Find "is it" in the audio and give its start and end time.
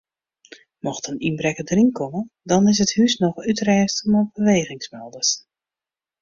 2.71-2.95